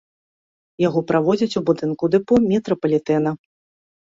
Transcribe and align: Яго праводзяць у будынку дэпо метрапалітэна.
Яго 0.87 0.99
праводзяць 1.11 1.57
у 1.61 1.63
будынку 1.67 2.09
дэпо 2.15 2.33
метрапалітэна. 2.49 3.37